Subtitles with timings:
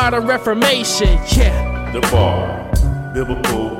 [0.00, 1.08] modern reformation.
[1.36, 1.92] Yeah.
[1.92, 3.79] The Bar, Biblical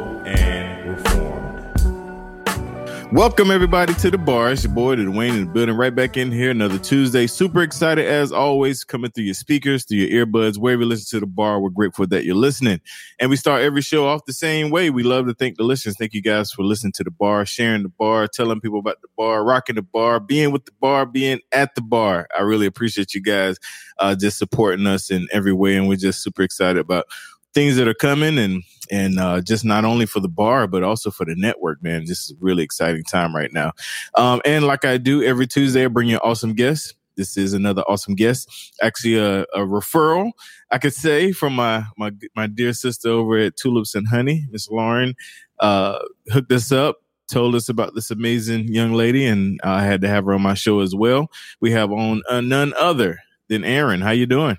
[3.12, 4.52] Welcome everybody to the bar.
[4.52, 6.52] It's your boy the Dwayne in the building, right back in here.
[6.52, 7.26] Another Tuesday.
[7.26, 11.26] Super excited as always, coming through your speakers, through your earbuds, wherever you listen to
[11.26, 11.60] the bar.
[11.60, 12.80] We're grateful that you're listening.
[13.18, 14.90] And we start every show off the same way.
[14.90, 15.96] We love to thank the listeners.
[15.98, 19.08] Thank you guys for listening to the bar, sharing the bar, telling people about the
[19.16, 22.28] bar, rocking the bar, being with the bar, being at the bar.
[22.38, 23.56] I really appreciate you guys
[23.98, 25.74] uh, just supporting us in every way.
[25.74, 27.06] And we're just super excited about
[27.54, 31.10] things that are coming and and uh, just not only for the bar but also
[31.10, 33.72] for the network man this is a really exciting time right now
[34.14, 36.94] um, and like i do every tuesday i bring you awesome guests.
[37.16, 40.32] this is another awesome guest actually a, a referral
[40.70, 44.70] i could say from my my my dear sister over at tulips and honey miss
[44.70, 45.14] lauren
[45.60, 45.98] uh,
[46.32, 50.24] hooked us up told us about this amazing young lady and i had to have
[50.24, 51.30] her on my show as well
[51.60, 53.18] we have on uh, none other
[53.48, 54.56] than Erin how you doing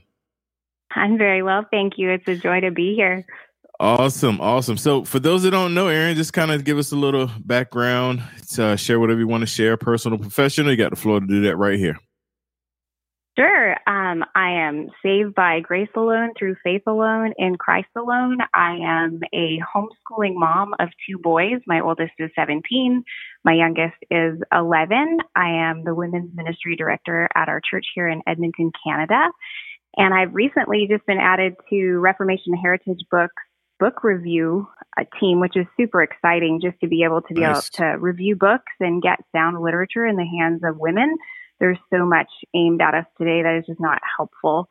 [0.94, 2.10] I'm very well, thank you.
[2.10, 3.26] It's a joy to be here.
[3.82, 4.78] Awesome, awesome.
[4.78, 8.22] So, for those that don't know, Erin, just kind of give us a little background,
[8.52, 10.70] to, uh, share whatever you want to share, personal, professional.
[10.70, 11.98] You got the floor to do that right here.
[13.36, 13.76] Sure.
[13.88, 18.38] Um, I am saved by grace alone, through faith alone, in Christ alone.
[18.54, 21.60] I am a homeschooling mom of two boys.
[21.66, 23.04] My oldest is 17.
[23.44, 25.18] My youngest is 11.
[25.36, 29.32] I am the women's ministry director at our church here in Edmonton, Canada.
[29.98, 33.42] And I've recently just been added to Reformation Heritage Books
[33.82, 37.70] book review uh, team, which is super exciting just to be able to be Nice.
[37.80, 41.18] able to review books and get sound literature in the hands of women.
[41.60, 44.70] There's so much aimed at us today that is just not helpful.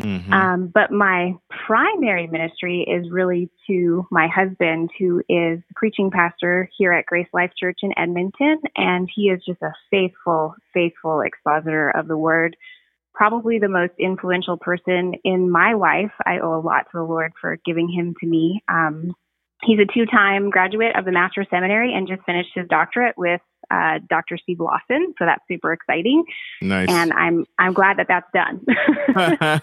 [0.00, 0.32] Mhm.
[0.32, 1.34] Um, but my
[1.66, 7.28] primary ministry is really to my husband, who is the preaching pastor here at Grace
[7.32, 12.56] Life Church in Edmonton, and he is just a faithful, faithful expositor of the word.
[13.14, 16.12] Probably the most influential person in my life.
[16.24, 18.62] I owe a lot to the Lord for giving him to me.
[18.68, 19.14] Um,
[19.62, 23.40] he's a two-time graduate of the Master's Seminary and just finished his doctorate with
[23.70, 24.36] uh, Dr.
[24.38, 25.14] Steve Lawson.
[25.18, 26.24] So that's super exciting,
[26.60, 26.88] nice.
[26.88, 28.64] and I'm I'm glad that that's done.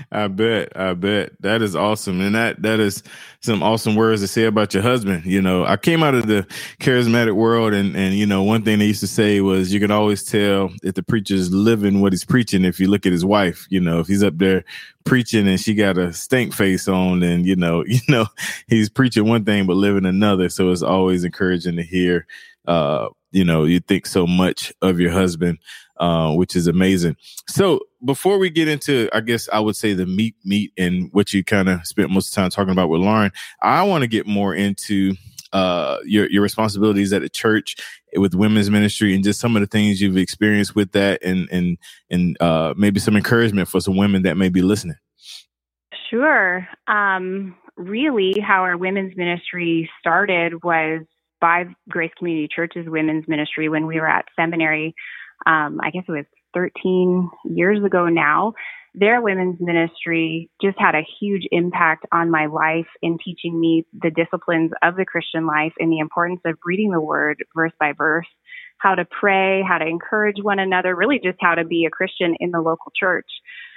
[0.12, 3.02] I bet, I bet that is awesome, and that that is
[3.40, 5.24] some awesome words to say about your husband.
[5.24, 6.46] You know, I came out of the
[6.80, 9.90] charismatic world, and and you know, one thing they used to say was you can
[9.90, 13.66] always tell if the preacher's living what he's preaching if you look at his wife.
[13.70, 14.64] You know, if he's up there
[15.04, 18.26] preaching and she got a stink face on, and you know, you know,
[18.68, 20.48] he's preaching one thing but living another.
[20.48, 22.26] So it's always encouraging to hear.
[22.66, 25.58] Uh, you know, you think so much of your husband
[25.98, 27.16] uh, which is amazing.
[27.48, 31.32] So before we get into, I guess I would say the meat, meat, and what
[31.32, 33.32] you kind of spent most of the time talking about with Lauren,
[33.62, 35.14] I want to get more into
[35.52, 37.76] uh, your your responsibilities at the church
[38.14, 41.78] with women's ministry and just some of the things you've experienced with that, and and
[42.10, 44.96] and uh, maybe some encouragement for some women that may be listening.
[46.10, 46.68] Sure.
[46.86, 51.02] Um, really, how our women's ministry started was
[51.40, 54.94] by Grace Community Church's women's ministry when we were at seminary.
[55.46, 56.24] Um, I guess it was
[56.54, 58.54] 13 years ago now.
[58.94, 64.10] Their women's ministry just had a huge impact on my life in teaching me the
[64.10, 68.26] disciplines of the Christian life and the importance of reading the word verse by verse,
[68.78, 72.34] how to pray, how to encourage one another, really just how to be a Christian
[72.40, 73.26] in the local church.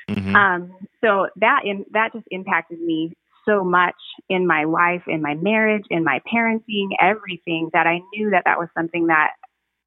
[0.09, 0.33] Mhm.
[0.33, 3.13] Um, so that in, that just impacted me
[3.49, 3.95] so much
[4.29, 8.59] in my life, in my marriage, in my parenting, everything that I knew that that
[8.59, 9.31] was something that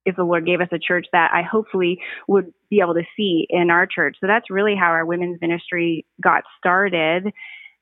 [0.04, 3.46] if the Lord gave us a church that I hopefully would be able to see
[3.48, 4.16] in our church.
[4.20, 7.32] So that's really how our women's ministry got started.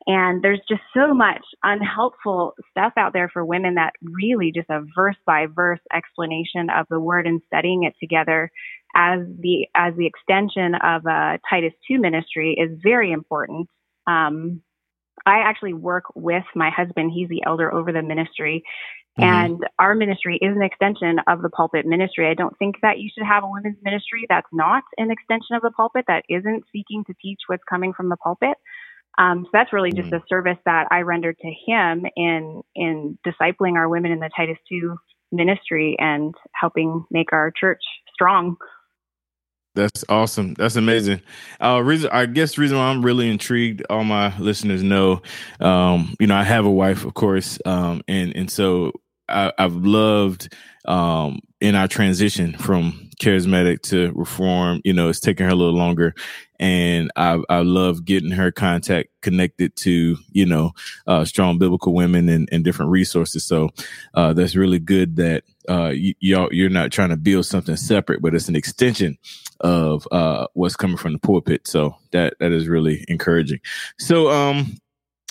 [0.07, 4.83] And there's just so much unhelpful stuff out there for women that really just a
[4.95, 8.51] verse by verse explanation of the word and studying it together
[8.95, 13.69] as the as the extension of a Titus 2 ministry is very important.
[14.07, 14.63] Um,
[15.27, 17.13] I actually work with my husband.
[17.15, 18.65] He's the elder over the ministry.
[19.19, 19.23] Mm-hmm.
[19.25, 22.29] And our ministry is an extension of the pulpit ministry.
[22.29, 25.63] I don't think that you should have a women's ministry that's not an extension of
[25.63, 28.57] the pulpit, that isn't seeking to teach what's coming from the pulpit.
[29.19, 30.25] Um, so that's really just mm-hmm.
[30.25, 34.59] a service that I render to him in in discipling our women in the Titus
[34.69, 34.97] two
[35.33, 37.83] ministry and helping make our church
[38.15, 38.57] strong.
[39.75, 40.55] That's awesome.
[40.55, 41.21] That's amazing.
[41.63, 45.23] Uh, reason I guess reason why I'm really intrigued, all my listeners know,
[45.61, 48.93] um, you know, I have a wife, of course, um, and and so
[49.29, 50.53] I, have loved
[50.87, 54.81] um, in our transition from charismatic to reform.
[54.85, 56.15] You know, it's taking her a little longer,
[56.59, 60.73] and I, I love getting her contact connected to you know
[61.07, 63.45] uh, strong biblical women and, and different resources.
[63.45, 63.71] So
[64.15, 68.23] uh, that's really good that uh, y- y'all you're not trying to build something separate,
[68.23, 69.19] but it's an extension
[69.61, 71.67] of uh, what's coming from the pulpit.
[71.69, 73.61] So that that is really encouraging.
[73.99, 74.77] So um,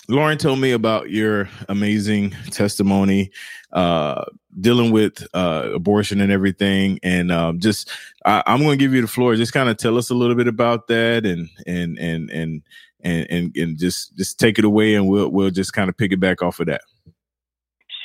[0.10, 3.30] Lauren told me about your amazing testimony,
[3.74, 4.26] uh,
[4.60, 7.92] dealing with uh, abortion and everything, and um, just
[8.26, 9.36] I, am going to give you the floor.
[9.36, 12.64] Just kind of tell us a little bit about that, and and and and
[13.02, 16.12] and and, and just just take it away, and we'll we'll just kind of pick
[16.12, 16.82] it back off of that.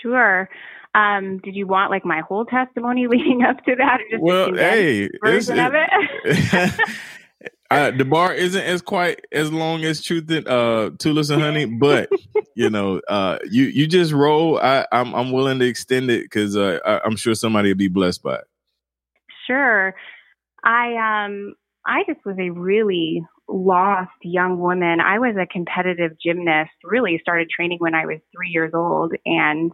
[0.03, 0.51] Sure.
[0.95, 4.55] Um, did you want like my whole testimony leading up to that, or just well,
[4.55, 6.75] hey, version of it?
[7.75, 11.67] Uh, the bar isn't as quite as long as Truth and uh, Tulips and Honey,
[11.67, 12.09] but
[12.55, 14.59] you know, uh, you you just roll.
[14.59, 17.89] I, I'm I'm willing to extend it because uh, I, am sure somebody will be
[17.89, 18.45] blessed by it.
[19.47, 19.95] Sure,
[20.65, 21.55] I um
[21.87, 25.01] I just was a really lost young woman.
[25.01, 26.73] I was a competitive gymnast.
[26.83, 29.73] Really started training when I was three years old, and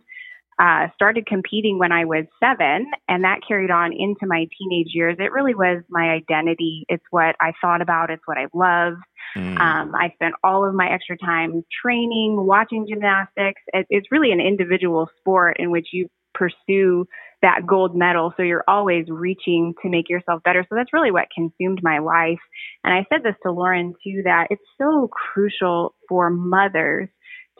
[0.61, 5.17] uh, started competing when I was seven, and that carried on into my teenage years.
[5.19, 6.85] It really was my identity.
[6.89, 8.11] It's what I thought about.
[8.11, 9.03] It's what I loved.
[9.37, 9.59] Mm.
[9.59, 13.62] Um, I spent all of my extra time training, watching gymnastics.
[13.73, 17.06] It, it's really an individual sport in which you pursue
[17.41, 18.35] that gold medal.
[18.37, 20.67] So you're always reaching to make yourself better.
[20.69, 22.39] So that's really what consumed my life.
[22.85, 27.09] And I said this to Lauren too, that it's so crucial for mothers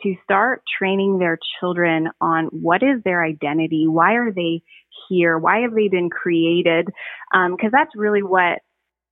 [0.03, 4.61] to start training their children on what is their identity, why are they
[5.09, 6.87] here, why have they been created,
[7.31, 8.59] because um, that's really what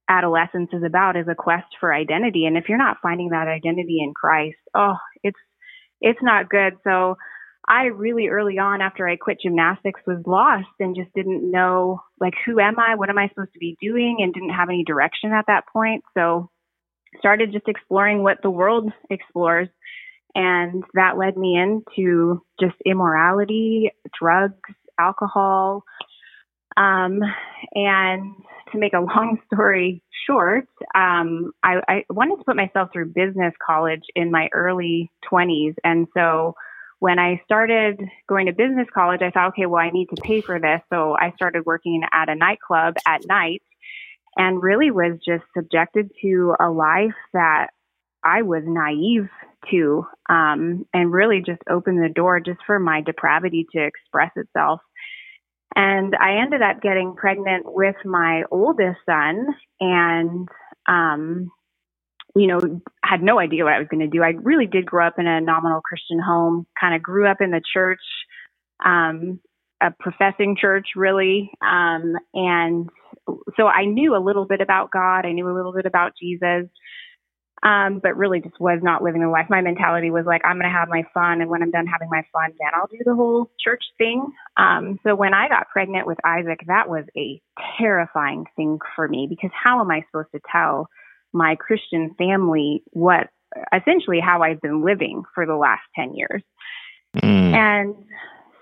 [0.09, 2.45] adolescence is about is a quest for identity.
[2.45, 5.39] And if you're not finding that identity in Christ oh it's
[6.01, 6.74] it's not good.
[6.83, 7.15] So
[7.68, 12.33] I really early on after I quit gymnastics was lost and just didn't know like
[12.45, 12.95] who am I?
[12.95, 14.18] What am I supposed to be doing?
[14.19, 16.03] And didn't have any direction at that point.
[16.18, 16.50] So
[17.19, 19.68] started just exploring what the world explores
[20.35, 25.83] and that led me into just immorality, drugs, alcohol.
[26.77, 27.19] Um,
[27.73, 28.35] and
[28.71, 33.53] to make a long story short, um, I, I wanted to put myself through business
[33.65, 35.75] college in my early 20s.
[35.83, 36.53] And so
[36.99, 40.41] when I started going to business college, I thought, okay, well, I need to pay
[40.41, 40.81] for this.
[40.91, 43.63] So I started working at a nightclub at night
[44.37, 47.67] and really was just subjected to a life that
[48.23, 49.29] I was naive
[49.71, 54.81] to, um, and really just opened the door just for my depravity to express itself.
[55.75, 59.47] And I ended up getting pregnant with my oldest son
[59.80, 60.47] and,
[60.87, 61.51] um,
[62.35, 64.23] you know, had no idea what I was going to do.
[64.23, 67.51] I really did grow up in a nominal Christian home, kind of grew up in
[67.51, 67.99] the church,
[68.85, 69.39] um,
[69.81, 71.51] a professing church, really.
[71.61, 72.89] Um, and
[73.57, 75.25] so I knew a little bit about God.
[75.25, 76.68] I knew a little bit about Jesus
[77.63, 79.47] um, but really just was not living the life.
[79.49, 82.09] My mentality was like, I'm going to have my fun, and when I'm done having
[82.09, 84.25] my fun, then I'll do the whole church thing.
[84.57, 87.42] Um, so when I got pregnant with Isaac, that was a
[87.78, 90.87] terrifying thing for me because how am I supposed to tell
[91.33, 93.28] my Christian family what
[93.73, 96.44] essentially how I've been living for the last 10 years?
[97.18, 97.54] Mm.
[97.54, 97.95] And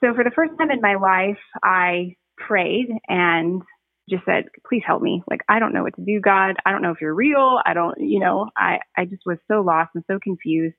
[0.01, 3.61] so for the first time in my life, I prayed and
[4.09, 5.23] just said, please help me.
[5.29, 6.55] Like, I don't know what to do, God.
[6.65, 7.59] I don't know if you're real.
[7.65, 10.75] I don't, you know, I, I just was so lost and so confused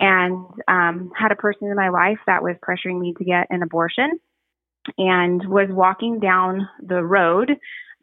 [0.00, 3.62] and um, had a person in my life that was pressuring me to get an
[3.62, 4.18] abortion
[4.96, 7.52] and was walking down the road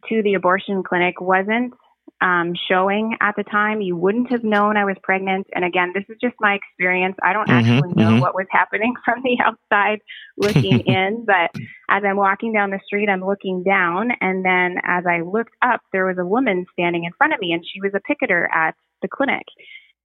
[0.09, 1.73] to the abortion clinic wasn't
[2.21, 3.81] um, showing at the time.
[3.81, 5.47] You wouldn't have known I was pregnant.
[5.53, 7.15] And again, this is just my experience.
[7.21, 8.19] I don't mm-hmm, actually know mm-hmm.
[8.19, 9.99] what was happening from the outside
[10.37, 11.51] looking in, but
[11.89, 14.11] as I'm walking down the street, I'm looking down.
[14.21, 17.51] And then as I looked up, there was a woman standing in front of me,
[17.51, 19.45] and she was a picketer at the clinic.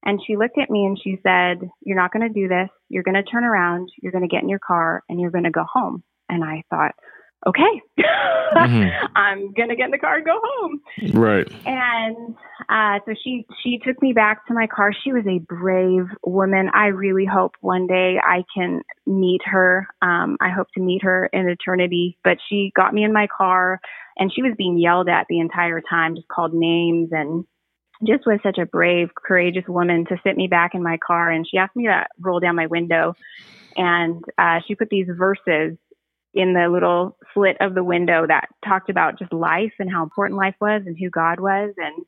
[0.04, 2.69] And she looked at me and she said, You're not going to do this.
[2.88, 3.88] You're going to turn around.
[4.02, 6.02] You're going to get in your car and you're going to go home.
[6.28, 6.95] And I thought,
[7.47, 9.07] okay, mm-hmm.
[9.17, 10.81] I'm gonna get in the car and go home.
[11.13, 11.51] Right.
[11.67, 12.35] And
[12.69, 14.93] uh, so she she took me back to my car.
[14.93, 16.71] She was a brave woman.
[16.75, 19.87] I really hope one day I can meet her.
[20.01, 22.19] Um, I hope to meet her in eternity.
[22.25, 23.81] But she got me in my car,
[24.17, 27.45] and she was being yelled at the entire time, just called names and.
[28.05, 31.47] Just was such a brave, courageous woman to sit me back in my car, and
[31.49, 33.15] she asked me to roll down my window,
[33.77, 35.79] and uh, she put these verses
[36.35, 40.39] in the little slit of the window that talked about just life and how important
[40.39, 41.75] life was and who God was.
[41.77, 42.05] And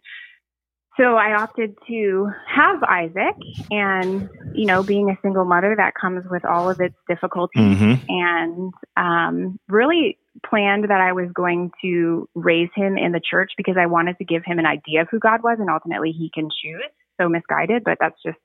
[0.97, 3.35] so I opted to have Isaac
[3.71, 8.05] and, you know, being a single mother, that comes with all of its difficulties mm-hmm.
[8.09, 13.77] and, um, really planned that I was going to raise him in the church because
[13.79, 16.49] I wanted to give him an idea of who God was and ultimately he can
[16.49, 16.91] choose.
[17.21, 18.39] So misguided, but that's just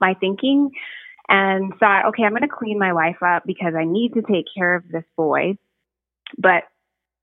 [0.00, 0.70] my thinking
[1.28, 4.46] and thought, okay, I'm going to clean my life up because I need to take
[4.56, 5.58] care of this boy.
[6.38, 6.64] But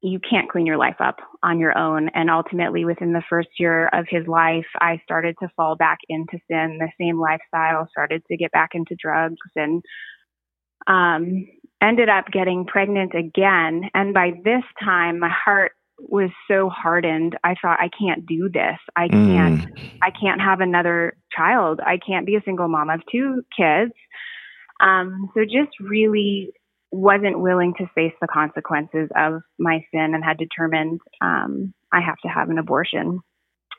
[0.01, 2.09] you can't clean your life up on your own.
[2.09, 6.39] And ultimately, within the first year of his life, I started to fall back into
[6.49, 9.81] sin, the same lifestyle, started to get back into drugs, and
[10.87, 11.47] um,
[11.81, 13.89] ended up getting pregnant again.
[13.93, 15.71] And by this time, my heart
[16.09, 17.37] was so hardened.
[17.43, 18.77] I thought I can't do this.
[18.95, 19.91] I can't mm.
[20.01, 21.79] I can't have another child.
[21.85, 23.93] I can't be a single mom of two kids.
[24.79, 26.51] Um, so just really
[26.91, 32.17] wasn't willing to face the consequences of my sin and had determined um, I have
[32.23, 33.19] to have an abortion.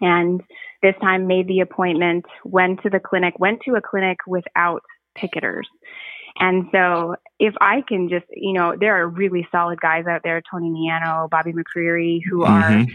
[0.01, 0.43] And
[0.83, 4.83] this time made the appointment, went to the clinic, went to a clinic without
[5.17, 5.65] picketers.
[6.39, 10.43] And so if I can just, you know, there are really solid guys out there,
[10.51, 12.83] Tony Miano, Bobby McCreary, who mm-hmm.
[12.83, 12.87] are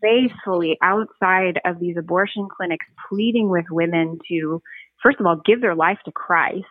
[0.00, 4.62] faithfully outside of these abortion clinics pleading with women to,
[5.02, 6.64] first of all, give their life to Christ.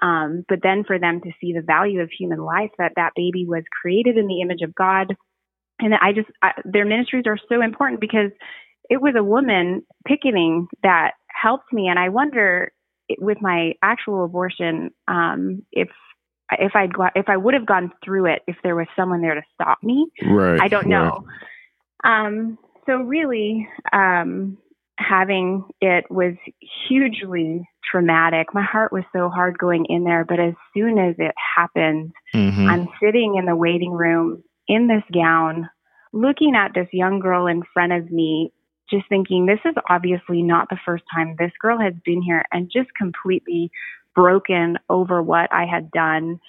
[0.00, 3.44] Um, but then for them to see the value of human life, that that baby
[3.46, 5.14] was created in the image of God.
[5.78, 8.30] And I just, I, their ministries are so important because
[8.88, 11.88] it was a woman picketing that helped me.
[11.88, 12.72] And I wonder
[13.18, 15.88] with my actual abortion, um, if
[16.58, 19.34] if I'd go, if I would have gone through it, if there was someone there
[19.34, 20.60] to stop me, right?
[20.60, 21.24] I don't know.
[22.04, 22.26] Right.
[22.26, 24.58] Um, so really, um,
[24.98, 26.34] having it was
[26.88, 28.48] hugely traumatic.
[28.54, 32.68] My heart was so hard going in there, but as soon as it happened, mm-hmm.
[32.68, 35.68] I'm sitting in the waiting room in this gown,
[36.12, 38.52] looking at this young girl in front of me
[38.90, 42.70] just thinking this is obviously not the first time this girl has been here and
[42.70, 43.70] just completely
[44.14, 46.40] broken over what I had done.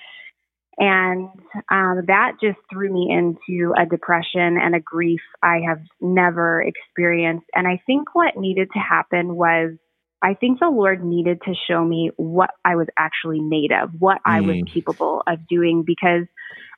[0.78, 1.30] And
[1.70, 7.46] um, that just threw me into a depression and a grief I have never experienced.
[7.54, 9.78] And I think what needed to happen was
[10.24, 14.18] I think the Lord needed to show me what I was actually made of, what
[14.20, 14.22] mm.
[14.26, 14.74] I was mm.
[14.74, 16.26] capable of doing, because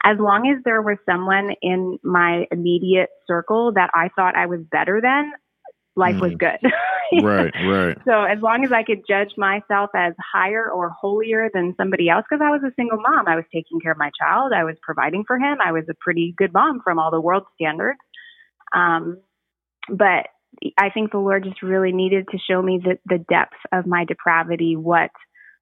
[0.04, 4.62] as long as there was someone in my immediate circle that I thought I was
[4.72, 5.32] better than,
[5.96, 6.22] life mm.
[6.22, 6.60] was good.
[7.24, 7.98] right, right.
[8.06, 12.25] So as long as I could judge myself as higher or holier than somebody else,
[12.30, 14.75] because I was a single mom, I was taking care of my child, I was
[14.82, 18.00] providing for him, I was a pretty good mom from all the world standards.
[18.74, 19.18] Um,
[19.90, 20.28] but
[20.78, 24.06] I think the Lord just really needed to show me the, the depth of my
[24.06, 25.12] depravity, what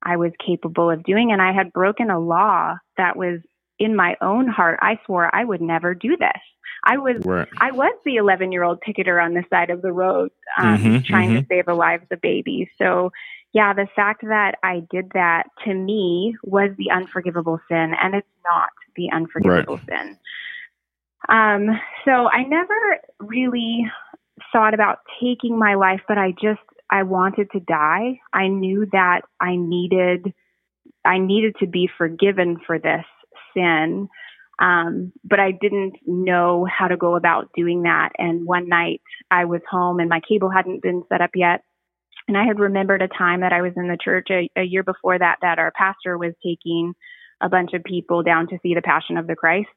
[0.04, 1.32] I was capable of doing.
[1.32, 3.40] And I had broken a law that was
[3.80, 4.80] in my own heart.
[4.82, 6.42] I swore I would never do this.
[6.84, 7.48] I was right.
[7.60, 10.98] I was the 11 year old picketer on the side of the road, um, mm-hmm,
[11.06, 11.40] trying mm-hmm.
[11.40, 12.68] to save the lives of babies.
[12.78, 13.12] So,
[13.54, 18.28] yeah, the fact that I did that to me was the unforgivable sin, and it's
[18.44, 19.86] not the unforgivable right.
[19.88, 20.18] sin.
[21.30, 22.74] Um, so I never
[23.20, 23.86] really
[24.52, 28.20] thought about taking my life, but I just I wanted to die.
[28.34, 30.34] I knew that I needed
[31.06, 33.06] I needed to be forgiven for this
[33.54, 34.10] sin.
[34.64, 38.12] Um, but I didn't know how to go about doing that.
[38.18, 41.62] And one night I was home and my cable hadn't been set up yet.
[42.30, 44.84] And I had remembered a time that I was in the church a, a year
[44.84, 46.94] before that, that our pastor was taking
[47.42, 49.68] a bunch of people down to see the Passion of the Christ.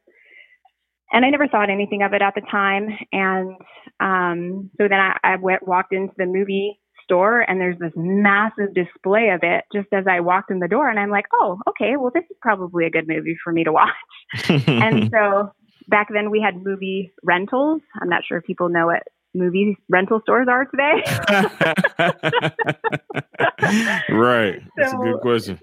[1.13, 2.89] And I never thought anything of it at the time.
[3.11, 3.57] And
[3.99, 8.75] um, so then I, I went, walked into the movie store and there's this massive
[8.75, 11.97] display of it just as I walked in the door and I'm like, oh, okay,
[11.97, 13.95] well, this is probably a good movie for me to watch.
[14.49, 15.53] and so
[15.89, 17.81] back then we had movie rentals.
[18.01, 19.03] I'm not sure if people know what
[19.35, 21.03] movie rental stores are today.
[24.11, 24.63] right.
[24.77, 25.61] That's so, a good question.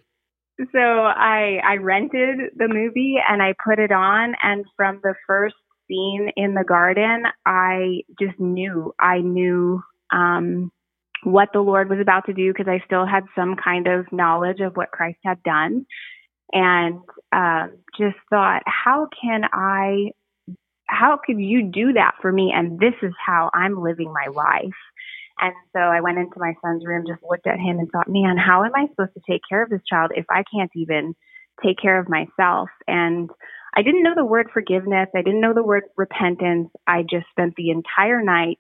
[0.71, 5.55] So I I rented the movie and I put it on and from the first
[5.87, 10.71] scene in the garden, I just knew I knew um
[11.23, 14.59] what the Lord was about to do because I still had some kind of knowledge
[14.59, 15.85] of what Christ had done.
[16.51, 16.99] And
[17.31, 20.11] um, just thought, how can I,
[20.87, 22.53] how could you do that for me?
[22.55, 24.75] And this is how I'm living my life.
[25.39, 28.37] And so I went into my son's room, just looked at him and thought, man,
[28.37, 31.15] how am I supposed to take care of this child if I can't even
[31.63, 32.69] take care of myself?
[32.87, 33.31] And
[33.75, 35.09] I didn't know the word forgiveness.
[35.15, 36.69] I didn't know the word repentance.
[36.85, 38.59] I just spent the entire night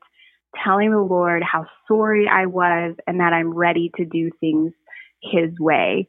[0.63, 4.73] telling the Lord how sorry I was and that I'm ready to do things
[5.21, 6.07] his way.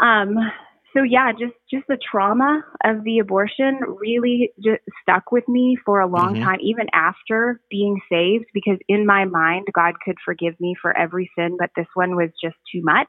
[0.00, 0.36] Um,
[0.96, 6.00] so yeah, just just the trauma of the abortion really just stuck with me for
[6.00, 6.44] a long mm-hmm.
[6.44, 11.30] time, even after being saved, because in my mind, God could forgive me for every
[11.38, 13.08] sin, but this one was just too much.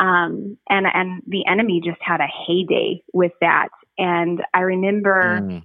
[0.00, 3.68] Um, and and the enemy just had a heyday with that.
[3.96, 5.62] And I remember mm.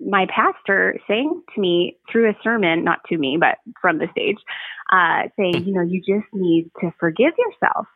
[0.00, 4.38] My pastor saying to me through a sermon, not to me, but from the stage,
[4.92, 7.86] uh, saying, you know, you just need to forgive yourself.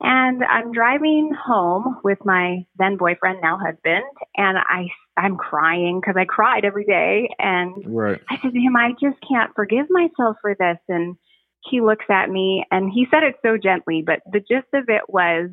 [0.00, 4.04] And I'm driving home with my then boyfriend, now husband,
[4.36, 7.28] and I I'm crying because I cried every day.
[7.38, 8.20] And right.
[8.28, 10.78] I said to him, I just can't forgive myself for this.
[10.88, 11.16] And
[11.64, 15.02] he looks at me and he said it so gently, but the gist of it
[15.08, 15.50] was,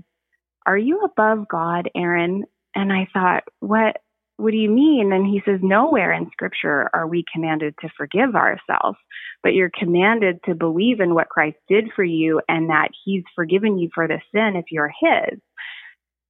[0.65, 2.45] Are you above God, Erin?
[2.73, 3.97] And I thought, What
[4.39, 5.11] what do you mean?
[5.11, 8.97] And he says, Nowhere in scripture are we commanded to forgive ourselves,
[9.43, 13.77] but you're commanded to believe in what Christ did for you and that he's forgiven
[13.77, 15.39] you for the sin if you're his.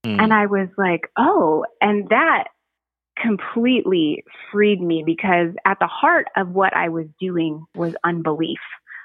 [0.06, 0.24] Mm.
[0.24, 2.46] And I was like, Oh, and that
[3.22, 8.60] completely freed me because at the heart of what I was doing was unbelief.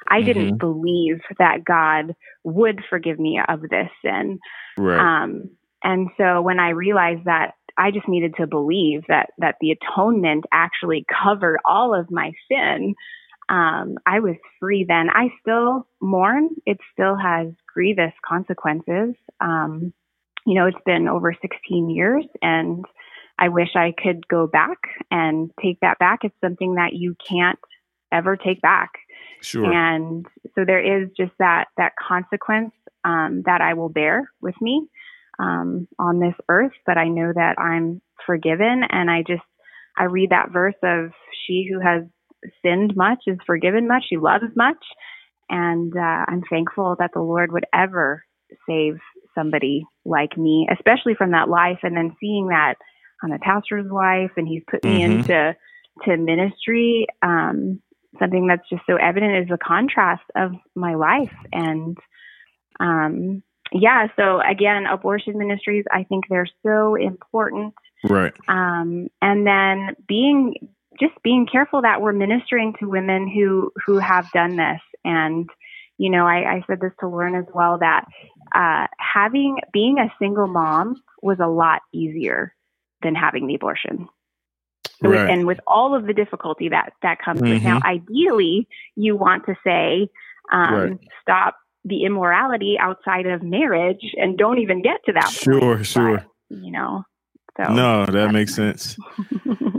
[0.08, 0.26] I mm-hmm.
[0.26, 4.38] didn't believe that God would forgive me of this sin.
[4.78, 4.98] Right.
[4.98, 5.50] Um,
[5.82, 10.44] and so when I realized that I just needed to believe that that the atonement
[10.52, 12.94] actually covered all of my sin.
[13.48, 15.10] Um, I was free then.
[15.10, 16.48] I still mourn.
[16.66, 19.14] It still has grievous consequences.
[19.40, 19.92] Um,
[20.46, 22.84] you know, it's been over 16 years, and
[23.38, 24.78] I wish I could go back
[25.10, 26.20] and take that back.
[26.22, 27.58] It's something that you can't
[28.12, 28.90] ever take back.
[29.40, 29.70] Sure.
[29.70, 32.72] And so there is just that that consequence
[33.04, 34.88] um, that I will bear with me
[35.38, 38.82] um, on this earth, but I know that I'm forgiven.
[38.88, 39.42] And I just,
[39.98, 41.10] I read that verse of
[41.46, 42.04] she who has
[42.64, 44.84] sinned much is forgiven much, she loves much.
[45.50, 48.24] And uh, I'm thankful that the Lord would ever
[48.68, 48.98] save
[49.34, 51.80] somebody like me, especially from that life.
[51.82, 52.74] And then seeing that
[53.22, 55.20] I'm a pastor's wife and he's put me mm-hmm.
[55.20, 55.56] into
[56.04, 57.06] to ministry.
[57.22, 57.80] Um,
[58.18, 61.34] something that's just so evident is the contrast of my life.
[61.52, 61.96] And
[62.80, 63.42] um,
[63.74, 67.74] yeah, so again, abortion ministries, I think they're so important.
[68.08, 68.32] Right.
[68.46, 70.54] Um, and then being
[71.00, 74.80] just being careful that we're ministering to women who who have done this.
[75.04, 75.50] And
[75.98, 78.06] you know, I, I said this to Lauren as well that
[78.54, 82.54] uh, having being a single mom was a lot easier
[83.02, 84.08] than having the abortion.
[85.02, 85.28] Right.
[85.28, 87.54] and with all of the difficulty that that comes mm-hmm.
[87.54, 90.08] with now, ideally, you want to say,
[90.52, 90.98] um, right.
[91.20, 95.86] stop the immorality outside of marriage and don't even get to that sure point.
[95.86, 96.16] sure.
[96.50, 97.04] but, you know
[97.56, 98.96] so no that makes sense.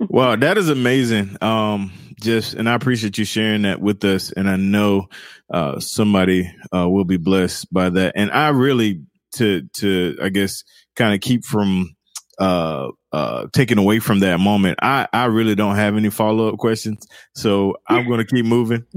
[0.09, 1.37] Wow that is amazing.
[1.41, 1.91] Um
[2.21, 5.05] just and i appreciate you sharing that with us and i know
[5.53, 8.13] uh somebody uh will be blessed by that.
[8.15, 9.01] And i really
[9.33, 10.63] to to i guess
[10.95, 11.93] kind of keep from
[12.39, 14.77] uh uh taken away from that moment.
[14.81, 18.85] I i really don't have any follow-up questions so i'm going to keep moving.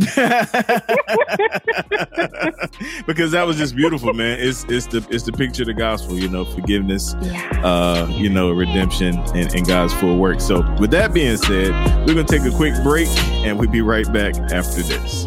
[3.07, 4.39] Because that was just beautiful man.
[4.41, 7.61] It's it's the it's the picture of the gospel you know forgiveness yeah.
[7.65, 10.41] uh you know redemption and, and god's full work.
[10.41, 11.71] So with that being said
[12.07, 13.09] we're going to take a quick break
[13.45, 15.27] and we'll be right back after this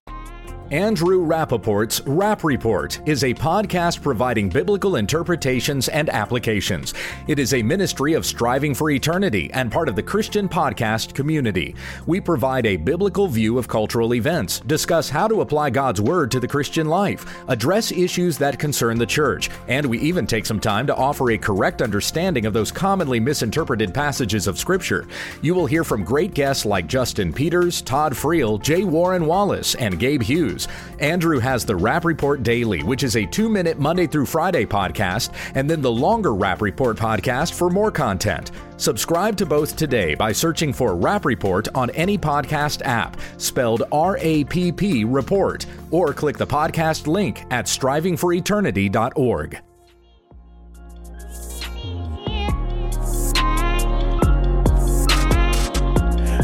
[0.71, 6.93] Andrew Rappaport's Rap Report is a podcast providing biblical interpretations and applications.
[7.27, 11.75] It is a ministry of striving for eternity and part of the Christian podcast community.
[12.05, 16.39] We provide a biblical view of cultural events, discuss how to apply God's Word to
[16.39, 20.87] the Christian life, address issues that concern the church, and we even take some time
[20.87, 25.05] to offer a correct understanding of those commonly misinterpreted passages of Scripture.
[25.41, 28.85] You will hear from great guests like Justin Peters, Todd Friel, J.
[28.85, 30.60] Warner Wallace, and Gabe Hughes.
[30.99, 35.33] Andrew has the Rap Report Daily, which is a two minute Monday through Friday podcast,
[35.55, 38.51] and then the longer Rap Report podcast for more content.
[38.77, 44.17] Subscribe to both today by searching for Rap Report on any podcast app, spelled R
[44.19, 49.70] A P P Report, or click the podcast link at strivingforeternity.org.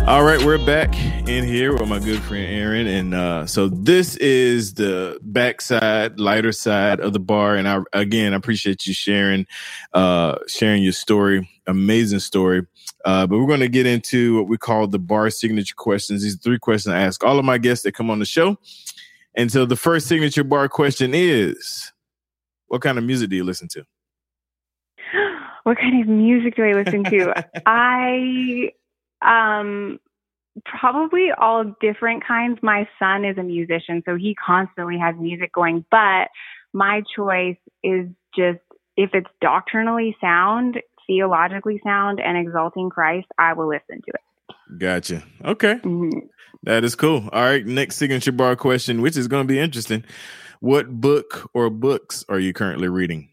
[0.08, 0.96] All right, we're back
[1.28, 6.54] in here with my good friend Erin, and uh, so this is the backside, lighter
[6.54, 7.58] side of the bar.
[7.58, 9.46] And I again, I appreciate you sharing,
[9.91, 11.50] uh, sharing your story.
[11.67, 12.65] Amazing story.
[13.04, 16.24] Uh, but we're going to get into what we call the bar signature questions.
[16.24, 18.58] These are three questions I ask all of my guests that come on the show.
[19.36, 21.91] And so the first signature bar question is,
[22.67, 23.84] what kind of music do you listen to?
[25.63, 27.43] What kind of music do I listen to?
[27.65, 28.72] I
[29.21, 29.99] um,
[30.65, 32.60] probably all different kinds.
[32.62, 36.30] My son is a musician, so he constantly has music going, but
[36.73, 38.60] my choice is just
[38.95, 44.80] if it's doctrinally sound, theologically sound, and exalting Christ, I will listen to it.
[44.80, 45.23] Gotcha.
[45.45, 45.75] Okay.
[45.75, 46.19] Mm-hmm.
[46.63, 47.30] That is cool.
[47.32, 47.65] All right.
[47.65, 50.03] Next signature bar question, which is going to be interesting.
[50.60, 53.30] What book or books are you currently reading?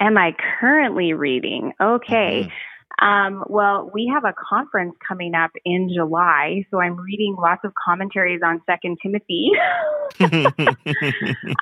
[0.00, 1.72] Am I currently reading?
[1.80, 2.42] Okay.
[2.44, 2.50] Mm-hmm.
[2.98, 7.72] Um, well, we have a conference coming up in July, so I'm reading lots of
[7.74, 9.50] commentaries on Second Timothy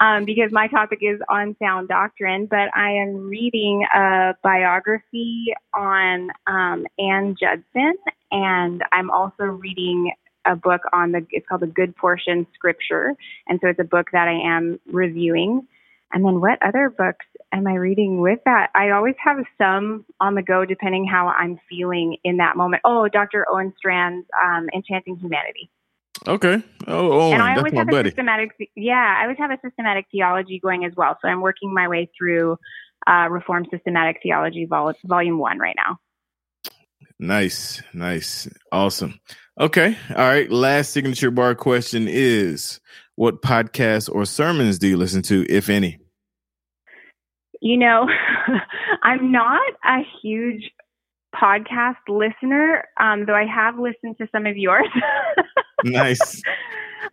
[0.00, 2.46] um, because my topic is on sound doctrine.
[2.46, 7.94] But I am reading a biography on um, Ann Judson,
[8.30, 10.12] and I'm also reading
[10.44, 11.26] a book on the.
[11.30, 13.14] It's called the Good Portion Scripture,
[13.48, 15.66] and so it's a book that I am reviewing.
[16.12, 18.70] And then what other books am I reading with that?
[18.74, 22.82] I always have some on the go depending how I'm feeling in that moment.
[22.84, 23.46] Oh, Dr.
[23.50, 25.70] Owen Strachan's um, Enchanting Humanity.
[26.26, 26.62] Okay.
[26.86, 28.08] Oh, Owen, and I always have buddy.
[28.08, 31.18] a systematic, yeah, I always have a systematic theology going as well.
[31.20, 32.56] So I'm working my way through
[33.06, 35.98] uh, Reformed Systematic Theology, vol- Volume One, right now.
[37.18, 39.20] Nice, nice, awesome.
[39.60, 40.50] Okay, all right.
[40.50, 42.80] Last signature bar question is:
[43.14, 45.98] What podcasts or sermons do you listen to, if any?
[47.64, 48.06] You know,
[49.02, 50.70] I'm not a huge
[51.34, 54.86] podcast listener, um, though I have listened to some of yours.
[55.84, 56.42] nice.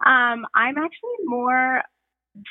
[0.06, 1.84] Um, I'm actually more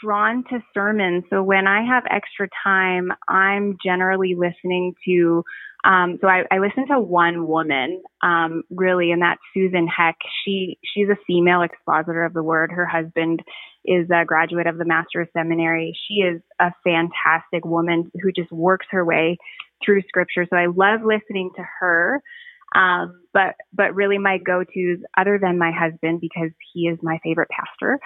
[0.02, 1.24] drawn to sermons.
[1.28, 5.44] So when I have extra time, I'm generally listening to.
[5.85, 10.16] Um, so I, I listen to one woman, um, really, and that's Susan Heck.
[10.45, 12.71] She she's a female expositor of the word.
[12.71, 13.40] Her husband
[13.85, 15.97] is a graduate of the Master's Seminary.
[16.07, 19.38] She is a fantastic woman who just works her way
[19.85, 20.47] through Scripture.
[20.49, 22.23] So I love listening to her.
[22.75, 27.49] Um, but but really my go-tos, other than my husband because he is my favorite
[27.49, 27.99] pastor,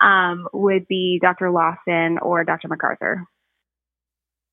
[0.00, 1.50] um, would be Dr.
[1.50, 2.68] Lawson or Dr.
[2.68, 3.26] MacArthur.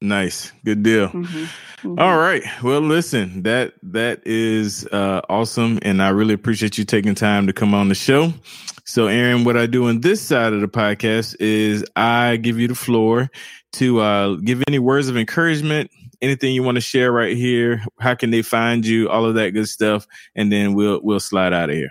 [0.02, 1.10] Nice, good deal.
[1.10, 1.24] Mm-hmm.
[1.26, 2.00] Mm-hmm.
[2.00, 2.44] All right.
[2.64, 7.54] Well, listen, that that is uh, awesome, and I really appreciate you taking time to
[7.54, 8.34] come on the show.
[8.86, 12.68] So, Erin, what I do on this side of the podcast is I give you
[12.70, 13.30] the floor
[13.74, 17.84] to uh, give any words of encouragement, anything you want to share right here.
[18.00, 19.10] How can they find you?
[19.10, 21.90] All of that good stuff, and then we'll we'll slide out of here.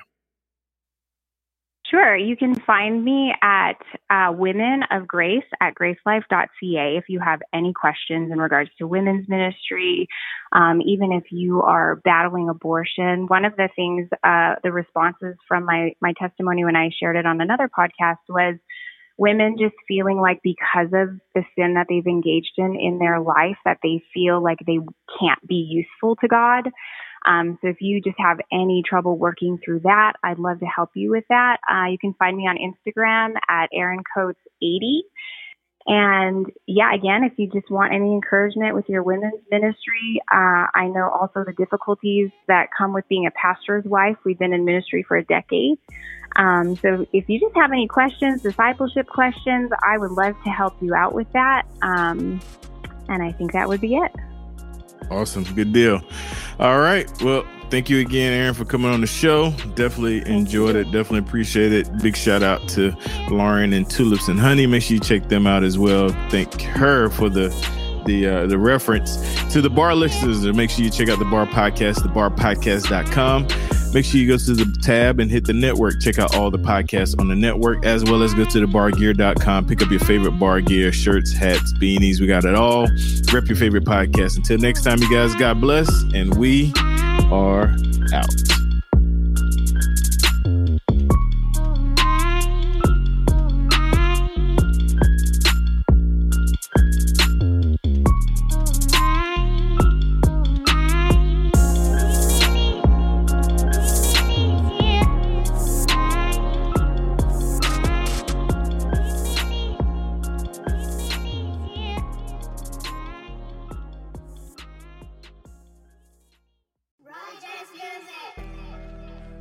[1.91, 2.15] Sure.
[2.15, 7.73] You can find me at uh, Women of Grace at gracelife.ca if you have any
[7.73, 10.07] questions in regards to women's ministry,
[10.53, 13.27] um, even if you are battling abortion.
[13.27, 17.25] One of the things, uh, the responses from my, my testimony when I shared it
[17.25, 18.57] on another podcast was
[19.17, 23.57] women just feeling like because of the sin that they've engaged in in their life,
[23.65, 24.79] that they feel like they
[25.19, 26.69] can't be useful to God.
[27.25, 30.91] Um, so if you just have any trouble working through that, I'd love to help
[30.95, 31.59] you with that.
[31.71, 35.05] Uh, you can find me on Instagram at Erin Coates 80.
[35.87, 40.87] And yeah, again, if you just want any encouragement with your women's ministry, uh, I
[40.89, 44.17] know also the difficulties that come with being a pastor's wife.
[44.23, 45.79] We've been in ministry for a decade.
[46.37, 50.75] Um, so if you just have any questions, discipleship questions, I would love to help
[50.83, 51.63] you out with that.
[51.81, 52.39] Um,
[53.09, 54.13] and I think that would be it.
[55.11, 55.45] Awesome.
[55.45, 56.01] Good deal.
[56.59, 57.11] All right.
[57.23, 59.51] Well, thank you again, Erin, for coming on the show.
[59.75, 60.85] Definitely enjoyed it.
[60.85, 61.89] Definitely appreciate it.
[62.03, 62.95] Big shout out to
[63.31, 64.67] Lauren and Tulips and Honey.
[64.67, 66.11] Make sure you check them out as well.
[66.31, 67.49] Thank her for the
[68.07, 69.17] the uh, the reference
[69.53, 70.45] to the bar listeners.
[70.45, 73.78] Make sure you check out the bar podcast, thebarpodcast.com.
[73.93, 76.01] Make sure you go to the tab and hit the network.
[76.01, 79.67] Check out all the podcasts on the network, as well as go to thebargear.com.
[79.67, 82.21] Pick up your favorite bar gear, shirts, hats, beanies.
[82.21, 82.87] We got it all.
[83.33, 84.37] Rep your favorite podcast.
[84.37, 85.89] Until next time, you guys, God bless.
[86.15, 86.73] And we
[87.31, 87.75] are
[88.13, 88.58] out.